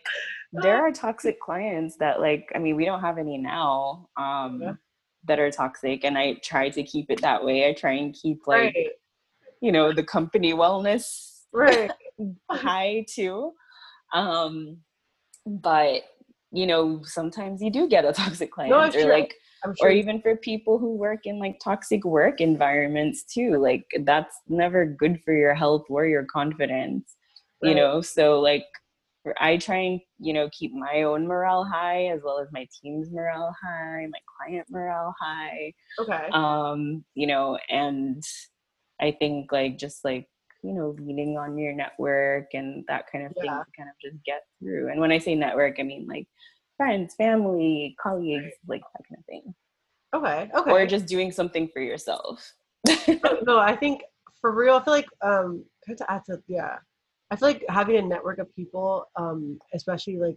[0.53, 4.73] there are toxic clients that like i mean we don't have any now um Yeah.
[5.25, 8.47] that are toxic and i try to keep it that way i try and keep
[8.47, 8.88] like Right,
[9.61, 11.91] you know the company wellness right.
[12.51, 13.53] high too
[14.12, 14.79] um
[15.47, 16.03] but
[16.53, 19.12] you know sometimes you do get a toxic client it's or true.
[19.12, 19.35] like
[19.77, 19.88] sure.
[19.88, 24.85] or even for people who work in like toxic work environments too like that's never
[24.85, 27.17] good for your health or your confidence
[27.62, 28.65] you know so like
[29.39, 33.11] i try and you know keep my own morale high as well as my team's
[33.11, 36.29] morale high my client morale high okay.
[36.33, 38.23] um you know and
[39.01, 40.27] i think like just like
[40.63, 43.63] you know leaning on your network and that kind of thing Yeah.
[43.65, 46.27] to kind of just get through and when i say network i mean like
[46.77, 49.55] friends family colleagues like that kind of thing
[50.15, 50.51] okay.
[50.55, 50.71] Okay.
[50.71, 52.53] or just doing something for yourself
[52.87, 54.03] no, no, I think
[54.41, 56.79] for real, I feel like um to add to yeah,
[57.33, 60.37] I feel like having a network of people, um, especially like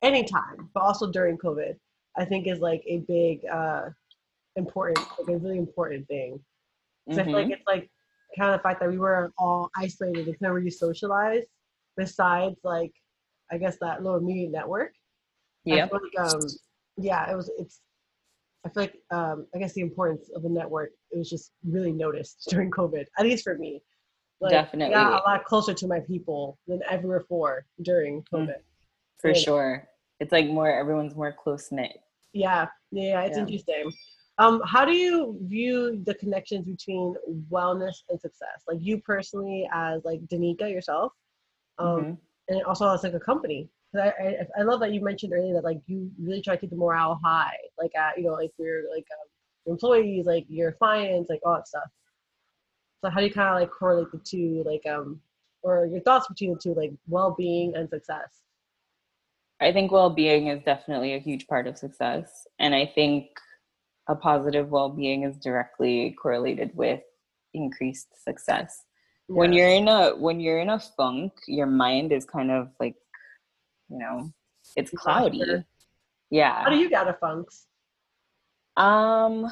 [0.00, 1.78] anytime, but also during COVID,
[2.16, 3.90] I think is like a big uh
[4.56, 6.42] important, like a really important thing.
[7.06, 7.52] 'Cause I feel like Mhm.
[7.52, 7.90] it's like
[8.38, 11.48] kind of the fact that we were all isolated and never really socialized.
[11.98, 12.94] Besides, like
[13.50, 14.94] I guess that little immediate network.
[15.66, 16.40] Yeah like, um,
[16.96, 17.50] yeah, it was.
[17.58, 17.82] It's.
[18.64, 21.92] I feel like um, I guess the importance of a network it was just really
[21.92, 23.82] noticed during COVID, at least for me.
[24.44, 24.94] Like, Definitely.
[24.94, 28.56] Got a lot closer to my people than ever before during COVID.
[29.18, 29.34] for Yeah.
[29.34, 29.88] sure
[30.20, 31.96] it's like more everyone's more close knit
[32.34, 33.44] Yeah, yeah, it's Yeah.
[33.44, 33.90] interesting.
[34.36, 37.14] Um, how do you view the connections between
[37.50, 38.64] wellness and success?
[38.68, 41.12] Like you personally, as like Danika yourself,
[41.78, 42.18] um, Mhm.
[42.48, 43.70] and also as like a company.
[43.94, 46.70] I, I I love that you mentioned earlier that like you really try to keep
[46.70, 49.26] the morale high, like at you know like your like um,
[49.72, 51.88] employees, like your clients, like all that stuff.
[53.04, 55.20] So how do you kind of like correlate the two, like um,
[55.62, 58.40] or your thoughts between the two, like well being and success?
[59.60, 63.26] I think well-being is definitely a huge part of success, and I think
[64.08, 67.00] a positive well-being is directly correlated with
[67.52, 68.84] increased success.
[69.26, 72.94] When you're in a when you're in a funk, your mind is kind of like,
[73.90, 74.32] you know,
[74.76, 75.42] it's cloudy.
[75.42, 75.58] after.
[75.58, 75.64] how
[76.30, 76.70] Yeah.
[76.70, 77.66] do you get out of funks?
[78.78, 79.50] Um,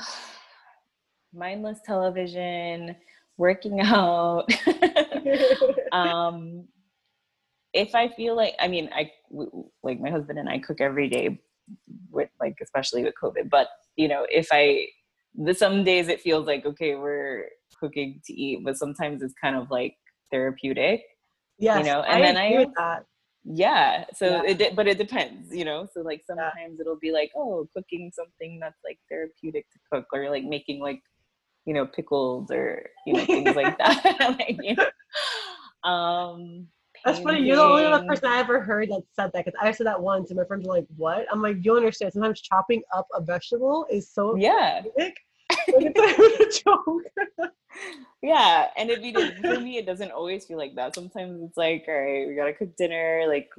[1.34, 2.96] mindless television,
[3.46, 4.46] working out.
[5.92, 6.66] um
[7.82, 9.10] if i feel like i mean i
[9.82, 11.26] like my husband and i cook every day
[12.10, 14.86] with like especially with covid but you know if i
[15.46, 17.46] the some days it feels like okay we're
[17.80, 19.94] cooking to eat but sometimes it's kind of like
[20.30, 21.00] therapeutic
[21.58, 23.04] yes, know, and I then I that.
[23.44, 24.50] yeah so Yeah.
[24.50, 28.12] it de- but it depends you know so like sometimes it'll be like oh cooking
[28.14, 31.00] something that's like therapeutic to cook or like making like
[31.66, 36.66] you know pickles or you know things like that like you know um
[37.04, 37.40] That's funny.
[37.40, 40.00] You're the only other person I ever heard that said that because I said that
[40.00, 42.12] once and my friends were like, "What?" I'm like, "You understand?
[42.12, 44.82] Sometimes chopping up a vegetable is so yeah.
[44.96, 45.16] Like,
[45.68, 47.50] it's a joke.
[48.22, 51.84] yeah and it be for me it doesn't always feel like that sometimes it's like
[51.88, 53.50] all right we gotta cook dinner like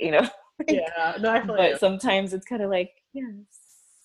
[0.00, 0.28] you know
[0.68, 1.78] yeah, no, I feel but you.
[1.78, 3.24] sometimes it's kind of like yes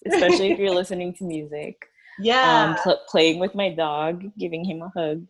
[0.06, 1.88] especially if you're listening to music
[2.20, 2.76] Yeah.
[2.76, 5.28] um pl- playing with my dog giving him a hug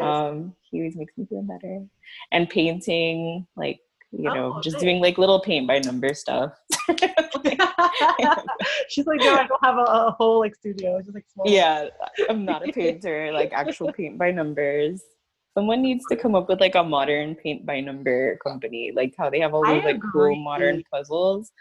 [0.00, 1.84] um he always makes me feel better
[2.32, 3.80] and painting like
[4.12, 4.82] you know Oh, just nice.
[4.82, 6.52] doing like little paint by number stuff
[8.88, 10.96] She's like, no, I don't have a, a whole like studio.
[10.96, 11.46] It's just like small.
[11.48, 11.88] yeah
[12.28, 15.02] i'm not a painter like actual paint by numbers
[15.56, 19.28] someone needs to come up with like a modern paint by number company like how
[19.30, 21.52] they have all I those like cool modern puzzles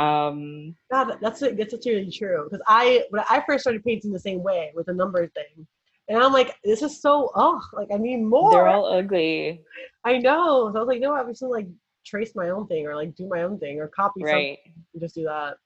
[0.00, 2.44] Um, God, that's it that's actually true.
[2.44, 5.66] Because I when I first started painting the same way with the number thing,
[6.08, 8.50] and I'm like, this is so oh, like I need more.
[8.50, 9.62] they're all ugly,
[10.04, 10.70] I know.
[10.72, 11.20] So I was like, you what?
[11.20, 11.68] I'm just gonna like
[12.06, 14.58] trace my own thing or like do my own thing or copy something right?
[14.92, 15.56] and just do that.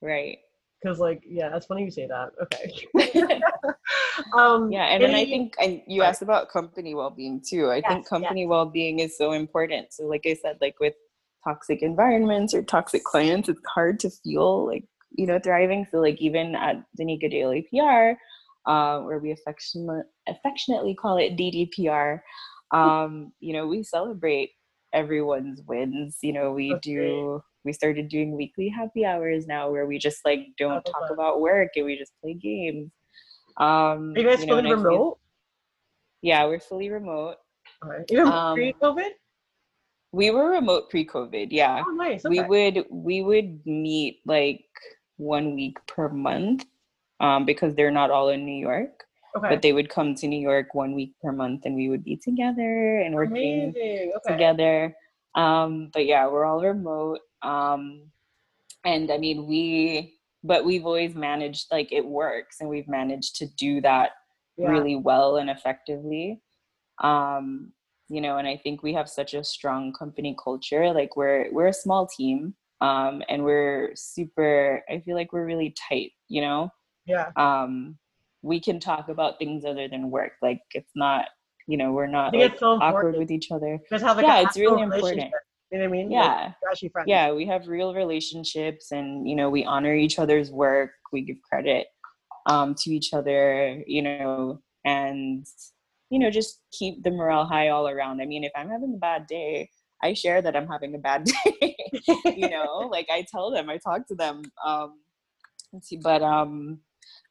[0.00, 0.38] Right.
[0.82, 2.30] Because like, yeah, that's funny you say that.
[2.42, 3.42] Okay.
[4.36, 7.70] um, Yeah, and then I think, and you asked about company well-being too.
[7.70, 9.92] I Yes, think company well-being is so important.
[9.92, 10.94] So, like I said, like with
[11.44, 15.86] toxic environments or toxic clients, it's hard to feel like you know thriving.
[15.90, 18.12] So, like even at Danika Daly PR,
[18.70, 22.20] uh, where we affectionate, affectionately call it DDPR,
[22.72, 24.50] um, you know, we celebrate
[24.92, 26.18] everyone's wins.
[26.22, 27.42] You know, we That's do.
[27.64, 31.12] We started doing weekly happy hours now, where we just like don't talk that.
[31.14, 32.90] about work and we just play games.
[33.58, 35.18] Um, Are you guys you know, fully and I feel- remote?
[36.22, 37.36] yeah, we're fully remote.
[37.84, 38.04] Okay.
[38.10, 39.10] Even Um, pre-COVID?
[40.12, 41.48] We were remote pre-COVID.
[41.50, 42.22] Yeah, Oh, nice.
[42.24, 44.64] we would we would meet like
[45.16, 46.66] one week per month
[47.20, 49.04] um, because they're not all in New York,
[49.36, 49.48] okay.
[49.48, 52.16] but they would come to New York one week per month, and we would be
[52.16, 53.70] together and working.
[53.70, 54.12] Okay.
[54.26, 54.94] together.
[55.34, 57.20] Um, but yeah, we're all remote.
[57.40, 58.10] Um,
[58.84, 63.46] and I mean, we, but we've always managed, like, it works, and we've managed to
[63.56, 64.10] do that
[64.58, 64.68] Yeah.
[64.68, 66.42] really well and effectively.
[66.98, 67.72] Um,
[68.12, 70.92] you know, and I think we have such a strong company culture.
[70.92, 74.82] Like, we're we're a small team, um, and we're super.
[74.90, 76.12] I feel like we're really tight.
[76.28, 76.70] You know,
[77.06, 77.30] Yeah.
[77.36, 77.96] um,
[78.42, 80.32] we can talk about things other than work.
[80.42, 81.24] Like, it's not.
[81.66, 83.78] You know, we're not like so awkward with each other.
[83.90, 85.32] Have like yeah, it's really important.
[85.70, 86.10] You know what I mean?
[86.10, 86.52] Yeah.
[86.92, 87.06] friends.
[87.06, 91.40] yeah we have real relationships and you know we honor each other's work we give
[91.40, 91.86] credit
[92.50, 95.46] um, to each other you know and
[96.12, 98.98] you know just keep the morale high all around i mean if i'm having a
[98.98, 99.68] bad day
[100.02, 101.76] i share that i'm having a bad day
[102.36, 105.00] you know like i tell them i talk to them um
[105.72, 106.78] let's see but um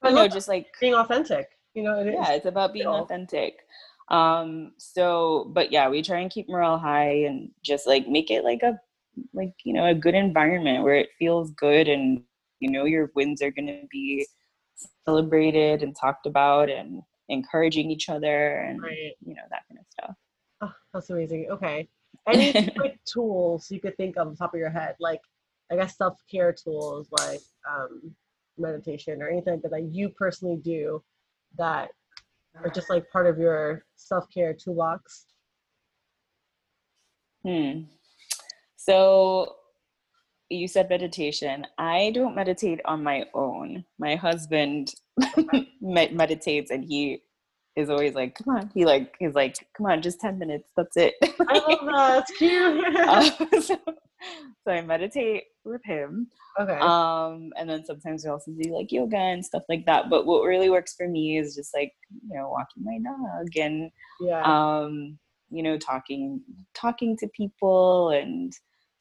[0.04, 1.48] you know just like being authentic.
[1.76, 2.15] You know, it is.
[2.15, 3.60] yeah it's about being authentic
[4.10, 8.44] um so but yeah we try and keep morale high and just like make it
[8.44, 8.78] like a
[9.34, 12.24] like you know a good environment where it feels good and
[12.60, 14.26] you know your wins are going to be
[15.06, 19.13] celebrated and talked about and encouraging each other and Right.
[19.26, 20.15] you know that kind of stuff
[20.62, 21.48] Oh, that's amazing.
[21.50, 21.89] Okay.
[22.28, 25.22] Any quick tools you could think of on top of your head, like
[25.72, 28.13] I guess self care tools like um,
[28.58, 31.02] meditation or anything like that, that you personally do
[31.58, 31.89] that
[32.63, 35.26] are just like part of your self care toolbox?
[37.44, 37.84] Hmm.
[38.76, 39.56] So
[40.52, 41.66] you said meditation.
[41.78, 43.86] I don't meditate on my own.
[44.00, 44.94] My husband
[45.82, 47.22] med- meditates and he
[47.76, 48.72] is always like, come on.
[48.74, 50.70] He like he's like, come on, just 10 minutes.
[50.76, 51.16] That's it.
[51.24, 52.26] I love that.
[52.30, 52.96] It's cute.
[52.96, 53.80] Um, so,
[54.64, 56.28] so I meditate with him.
[56.60, 56.78] okay.
[56.80, 60.10] Um, and then sometimes we also do like yoga and stuff like that.
[60.10, 63.90] But what really works for me is just like, you know, walking my dog and
[64.20, 64.44] yeah.
[64.44, 65.18] um
[65.50, 66.42] you know talking
[66.74, 68.54] talking to people and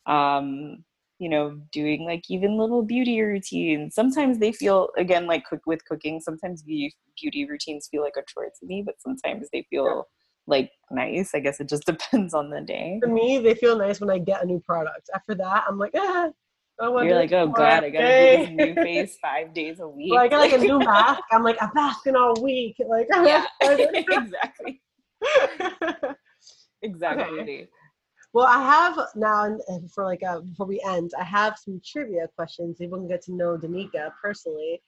[0.07, 0.85] um
[1.21, 5.85] you know doing like even little beauty routines sometimes they feel again like cook with
[5.85, 10.09] cooking sometimes beauty routines feel like a chore to me but sometimes they feel
[10.47, 14.01] like nice i guess it just depends on the day For me, they feel nice
[14.01, 15.11] when I get a new product.
[15.15, 16.31] After that, I'm like, ah.
[16.83, 20.13] You're like oh god i gotta every do this new face five days a week
[20.13, 21.21] Well, I get like a new mask.
[21.31, 22.77] I'm like, I'm masking all week.
[22.89, 24.81] Like, yeah exactly
[26.81, 27.69] exactly
[28.33, 32.29] Well, I have now, and- for like uh, before we end, I have some trivia
[32.37, 32.79] questions.
[32.79, 34.81] People can get to know Danika personally.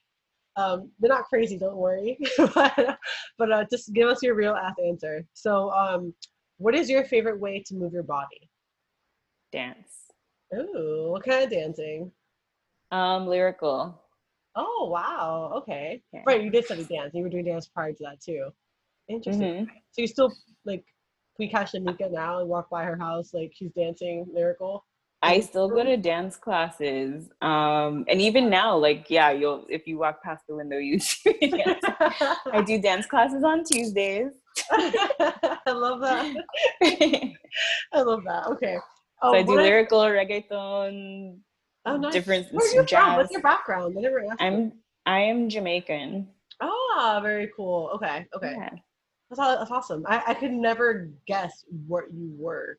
[0.57, 2.99] Um, they're not crazy, don't worry, but,
[3.39, 5.25] but uh, just give us your real ass answer.
[5.33, 6.15] So, um,
[6.59, 8.49] what is your favorite way to move your body?
[9.51, 10.13] dance
[10.55, 12.11] Ooh, what kind of dancing?
[12.91, 13.99] um lyrical
[14.55, 15.53] Oh, wow.
[15.57, 16.03] Okay.
[16.13, 16.21] Yeah.
[16.27, 17.15] Right, you did study dance.
[17.15, 18.51] You were doing dance prior to that too.
[19.09, 19.67] Interesting.
[19.67, 19.69] Mhm.
[19.93, 20.31] So you still
[20.67, 20.85] like
[21.39, 24.85] we catch Danika now and walk by her house like she's dancing lyrical.
[25.25, 27.29] I still go to dance classes.
[27.41, 31.37] Um, and even now, like, yeah, you'll if you walk past the window, you see
[31.41, 31.65] me.
[32.53, 34.33] I do dance classes on Tuesdays.
[34.73, 36.35] I love that.
[37.93, 38.49] I love that.
[38.49, 38.77] Okay.
[39.23, 41.39] Oh, I do lyrical, reggaeton,
[41.87, 42.13] oh, nice.
[42.13, 42.87] different Where are you from?
[42.87, 43.17] jazz.
[43.19, 43.95] What's your background?
[43.97, 44.41] I never asked.
[44.41, 44.47] you.
[44.47, 44.73] I'm
[45.07, 46.29] I am Jamaican.
[46.61, 47.91] Ah, very cool.
[47.95, 48.27] Okay.
[48.35, 48.55] Okay.
[48.57, 48.71] Yeah.
[49.37, 50.05] That's, that's awesome.
[50.07, 52.79] I, I could never guess what you were.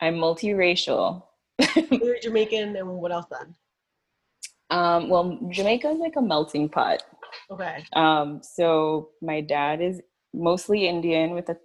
[0.00, 1.22] I'm multiracial.
[1.90, 3.54] You're Jamaican and what else then?
[4.70, 7.02] Um, well, Jamaica is like a melting pot.
[7.50, 7.84] Okay.
[7.92, 10.00] Um, so my dad is
[10.32, 11.56] mostly Indian with a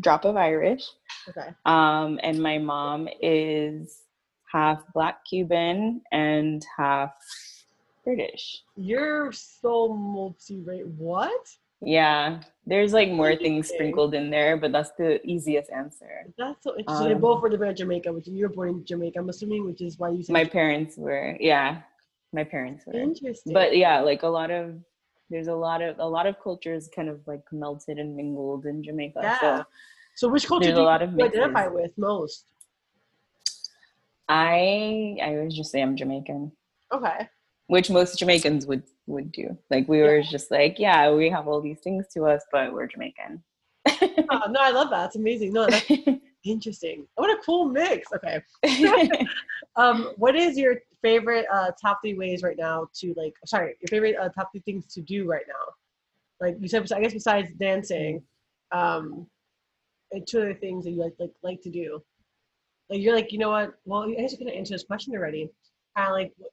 [0.00, 0.84] drop of Irish.
[1.28, 1.48] Okay.
[1.66, 4.02] Um, and my mom is
[4.50, 7.10] half black Cuban, and half
[8.04, 8.62] British.
[8.76, 10.86] You're so multi rate.
[10.86, 11.48] What?
[11.84, 16.26] Yeah, there's like more things sprinkled in there, but that's the easiest answer.
[16.38, 17.08] That's so interesting.
[17.08, 19.80] they Um, both were born in Jamaica, which you're born in Jamaica, I'm assuming, which
[19.80, 21.82] is why you said My parents were, yeah,
[22.32, 22.94] my parents were.
[22.94, 23.52] interesting.
[23.52, 24.76] But yeah, like a lot of
[25.30, 28.82] there's a lot of a lot of cultures kind of like melted and mingled in
[28.82, 29.20] Jamaica.
[29.22, 29.38] Yeah.
[29.40, 29.64] So
[30.14, 31.40] so which culture do a lot of you mixes.
[31.40, 32.44] identify with most?
[34.28, 36.52] I I always just say I'm Jamaican.
[36.92, 37.28] Okay.
[37.66, 39.56] Which most Jamaicans would would do.
[39.70, 42.86] Like we were just like, yeah, we have all these things to us, but we're
[42.86, 43.42] Jamaican.
[44.30, 45.06] Oh, no, I love that.
[45.06, 45.52] It's amazing.
[45.52, 45.90] No, that's
[46.44, 47.06] interesting.
[47.16, 48.08] What a cool mix.
[48.12, 48.42] Okay.
[49.76, 53.32] Um, what is your favorite uh, top three ways right now to like?
[53.46, 56.46] Sorry, your favorite uh, top three things to do right now?
[56.46, 58.22] Like you said, I guess besides dancing,
[58.70, 59.26] um,
[60.10, 62.02] and two other things that you like like like to do.
[62.90, 63.72] Like you're like, you know what?
[63.86, 65.48] Well, I guess you of answered this question already.
[65.96, 66.50] Kind of like what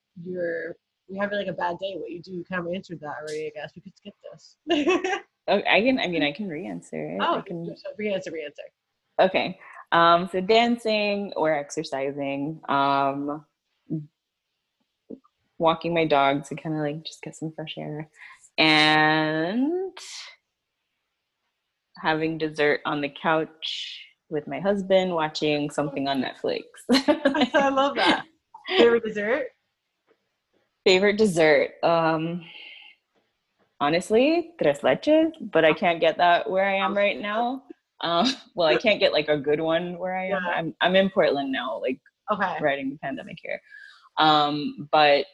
[1.09, 1.95] you're you're having like a bad day.
[1.97, 2.31] What you do?
[2.31, 3.47] You kind of answered that already.
[3.47, 4.55] I guess we could skip this.
[5.49, 5.99] Oh, I can.
[5.99, 7.15] I mean, I can re-answer.
[7.15, 7.19] it.
[7.19, 7.75] I oh, can.
[7.97, 8.61] re-answer, re-answer.
[9.19, 9.59] Okay.
[9.91, 13.43] Um, so dancing or exercising, um,
[15.57, 18.07] walking my dog to kind of like just get some fresh air,
[18.59, 19.97] and
[21.97, 26.63] having dessert on the couch with my husband, watching something on Netflix.
[26.91, 28.25] I love that.
[28.77, 29.47] Favorite dessert?
[30.89, 31.73] Favorite dessert?
[31.83, 32.43] Um,
[33.79, 37.61] honestly, tres leches, but I can't get that where I am right now.
[38.01, 38.25] Um,
[38.55, 40.41] well, I can't get like a good one where I am.
[40.43, 40.51] Yeah.
[40.55, 41.99] I'm I'm in Portland now, like
[42.31, 42.57] Okay.
[42.59, 43.61] riding the pandemic here.
[44.17, 45.27] Um, but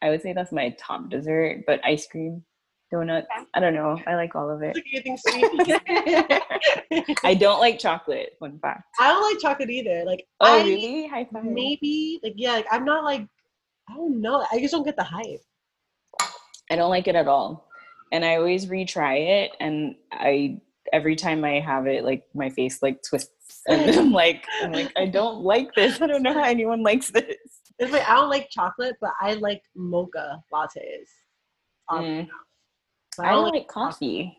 [0.00, 1.64] I would say that's my top dessert.
[1.66, 2.42] But ice cream,
[2.90, 4.00] donuts, I don't know.
[4.06, 4.76] I like all of it.
[4.76, 7.18] Look at anything sweet.
[7.24, 8.30] I don't like chocolate.
[8.40, 8.84] Fun fact.
[8.98, 10.04] I don't like chocolate either.
[10.06, 11.06] Like Oh, I really?
[11.06, 11.44] High five.
[11.44, 13.26] maybe like yeah, like I'm not like
[13.88, 14.44] I don't know.
[14.52, 15.40] I just don't get the hype.
[16.70, 17.68] I don't like it at all.
[18.12, 20.60] And I always retry it and I
[20.92, 24.92] every time I have it like my face like twists and I'm like I'm like
[24.96, 26.00] I don't like this.
[26.00, 27.36] I don't know how anyone likes this.
[27.78, 31.10] It's like I don't like chocolate, but I like mocha lattes.
[31.90, 32.20] Mm.
[32.20, 32.28] enough.
[33.16, 34.36] But I don't like coffee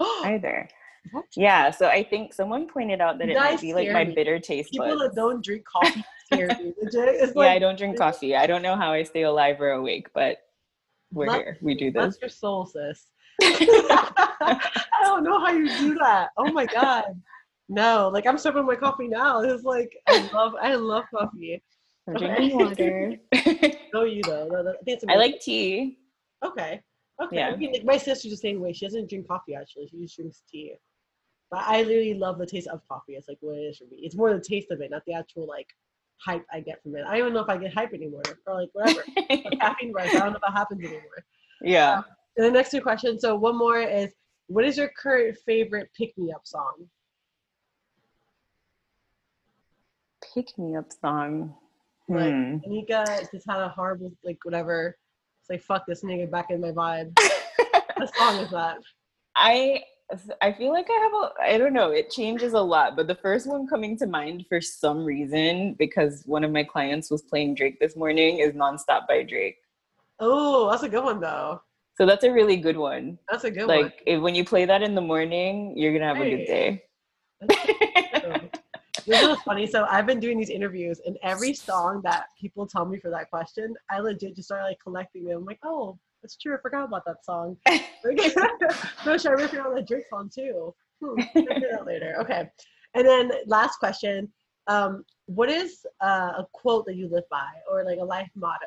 [0.00, 0.24] coffee.
[0.24, 0.68] either.
[1.12, 1.24] What?
[1.36, 4.14] Yeah, so I think someone pointed out that You it might be like my me.
[4.14, 5.00] bitter taste People buds.
[5.00, 6.72] that don't drink coffee scare me.
[6.82, 7.08] Legit.
[7.08, 8.36] It's yeah, I don't drink coffee.
[8.36, 10.38] I don't know how I stay alive or awake, but
[11.12, 11.58] we're here.
[11.60, 12.02] We do this.
[12.02, 13.06] that's your soul, sis.
[13.42, 14.60] I
[15.02, 16.30] don't know how you do that.
[16.36, 17.20] Oh my god.
[17.68, 19.40] No, like I'm sipping my coffee now.
[19.40, 21.62] It's like I love I love coffee.
[22.06, 23.16] I'm drinking water.
[23.94, 24.48] No, you though.
[24.50, 25.98] No, that- I, think it's I like tea.
[26.44, 26.80] Okay.
[27.22, 27.36] Okay.
[27.36, 27.50] Yeah.
[27.50, 28.72] I mean, like my sister's the same way.
[28.72, 29.86] She doesn't drink coffee actually.
[29.86, 30.74] She just drinks tea.
[31.50, 33.12] But I literally love the taste of coffee.
[33.14, 33.98] It's like what it is for me.
[34.02, 35.68] It's more the taste of it, not the actual like
[36.18, 37.04] hype I get from it.
[37.06, 39.04] I don't even know if I get hype anymore or like whatever.
[39.30, 40.08] Like, caffeine rush.
[40.14, 41.24] I don't know if that happens anymore.
[41.62, 42.02] yeah.
[42.36, 43.20] And the next two questions.
[43.22, 44.12] So one more is,
[44.48, 46.88] what is your current favorite pick me up song?
[50.34, 51.54] Pick me up song.
[52.08, 52.56] Like, Hmm.
[52.66, 54.96] Anika just had a horrible like whatever.
[55.40, 57.16] It's like fuck this nigga back in my vibe.
[57.96, 58.78] what song is that?
[59.36, 59.82] I
[60.40, 63.14] I feel like I have a I don't know, it changes a lot, but the
[63.14, 67.54] first one coming to mind for some reason because one of my clients was playing
[67.54, 69.56] Drake this morning is Nonstop by Drake.
[70.20, 71.62] Oh, that's a good one though.
[71.96, 73.18] So that's a really good one.
[73.30, 73.82] That's a good one.
[73.82, 76.82] Like when you play that in the morning, you're going to have a good day.
[79.06, 79.66] This is funny.
[79.66, 83.30] So I've been doing these interviews, and every song that people tell me for that
[83.30, 85.38] question, I legit just started like collecting them.
[85.38, 86.54] I'm like, oh, that's true.
[86.54, 87.56] I forgot about that song.
[89.06, 90.74] No, should I riff on that Drake song too?
[91.02, 92.16] Hmm, do that later.
[92.20, 92.48] Okay.
[92.94, 94.32] And then last question:
[94.66, 98.66] um, What is uh, a quote that you live by, or like a life motto?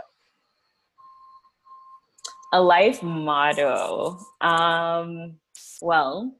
[2.53, 4.20] a life motto.
[4.41, 5.36] Um,
[5.82, 6.34] well,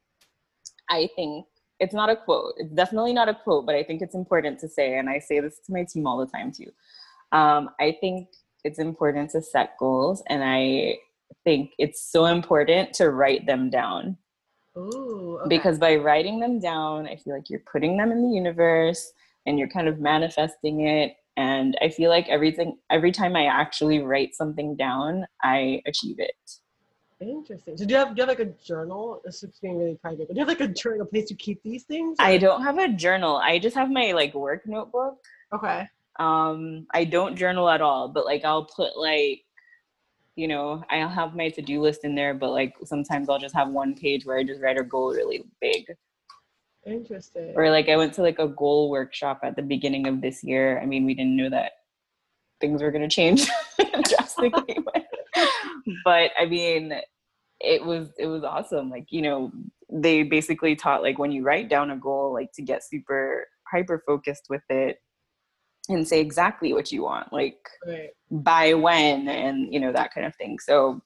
[0.90, 1.46] I think
[1.80, 2.54] it's not a quote.
[2.58, 5.40] It's definitely not a quote, but I think it's important to say, and I say
[5.40, 6.72] this to my team all the time too.
[7.32, 8.30] Um, I think
[8.64, 10.98] it's important to set goals, and I
[11.48, 14.18] think it's so important to write them down
[14.78, 15.48] Ooh, okay.
[15.48, 19.14] because by writing them down, I feel like you're putting them in the universe
[19.46, 21.16] and you're kind of manifesting it.
[21.38, 26.36] And I feel like everything, every time I actually write something down, I achieve it.
[27.22, 27.78] interesting.
[27.78, 29.22] So do you have do you have like a journal?
[29.24, 31.36] This is being really private, but do you have like a journal, a place to
[31.36, 32.18] keep these things?
[32.20, 33.38] I don't have a journal.
[33.38, 35.16] I just have my like work notebook.
[35.54, 35.88] Okay.
[36.20, 39.44] Um, I don't journal at all, but like I'll put like,
[40.38, 43.70] you know, I'll have my to-do list in there, but like sometimes I'll just have
[43.70, 45.86] one page where I just write a goal really big.
[46.86, 47.54] Interesting.
[47.56, 50.80] Or like I went to like a goal workshop at the beginning of this year.
[50.80, 51.72] I mean, we didn't know that
[52.62, 53.50] things were going to change
[54.04, 54.78] drastically.
[56.06, 56.94] but I mean,
[57.60, 58.92] it was it was awesome.
[58.92, 59.52] Like you know,
[59.92, 64.04] they basically taught like when you write down a goal, like to get super hyper
[64.06, 65.00] focused with it
[65.90, 68.10] and say exactly what you want, like Right.
[68.32, 70.60] by when and you know that kind of thing.
[70.60, 71.02] So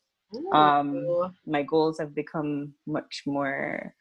[0.53, 1.29] um Ooh.
[1.45, 3.93] my goals have become much more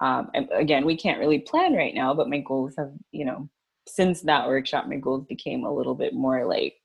[0.00, 3.48] um again we can't really plan right now but my goals have you know
[3.86, 6.76] since that workshop my goals became a little bit more like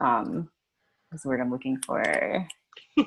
[0.00, 0.48] um
[1.10, 2.46] what's the word i'm looking for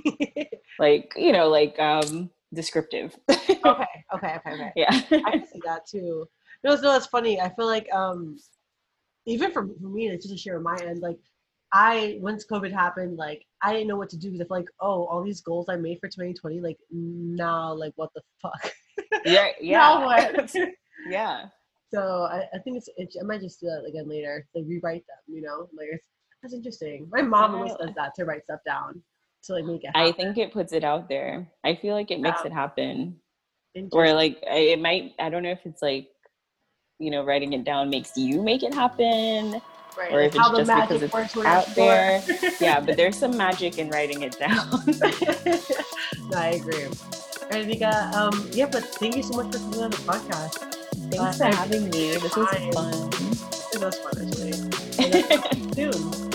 [0.80, 3.48] like you know like um descriptive okay,
[4.14, 4.72] okay, okay, okay.
[4.76, 6.28] yeah I can see that too.
[6.64, 7.42] No, no, it's funny.
[7.42, 8.38] I feel like um,
[9.26, 11.02] even for, for me, it's just a share on my end.
[11.02, 11.18] Like,
[11.74, 15.24] I once COVID happened, like I didn't know what to do feel like, oh, all
[15.24, 18.74] these goals I made for 2020, like now, like what the fuck?
[19.26, 20.54] yeah Now yeah what?
[21.10, 21.46] yeah
[21.94, 24.46] so I, I think it's, it, I might just do that again later.
[24.56, 25.70] Like rewrite them, you know?
[25.78, 26.08] Like it's,
[26.42, 27.08] that's interesting.
[27.12, 29.02] My mom always does that to write stuff down
[29.44, 29.90] to like make it.
[29.96, 32.52] i think it puts it out there i feel like it makes Yeah.
[32.52, 33.20] it happen
[33.92, 36.10] or like I- it might i don't know if it's like
[37.02, 39.60] you know writing it down makes you make it happen
[39.98, 40.14] right.
[40.14, 42.22] or if it's how the just because it's out it's there
[42.62, 44.70] yeah but there's some magic in writing it down
[46.30, 46.88] no, I agree.
[47.52, 48.12] Right, Nika.
[48.16, 50.56] Um, yeah, but thank you so much for coming on the podcast.
[51.12, 53.10] thanks Uh, for having me this was fun
[53.74, 55.72] It was fun, actually.
[55.92, 56.31] Soon.